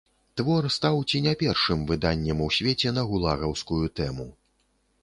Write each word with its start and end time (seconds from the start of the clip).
Твор 0.39 0.63
стаў 0.75 0.97
ці 1.09 1.21
не 1.25 1.33
першым 1.43 1.83
выданнем 1.91 2.43
у 2.47 2.49
свеце 2.57 2.95
на 2.97 3.05
гулагаўскую 3.13 3.85
тэму. 4.01 4.31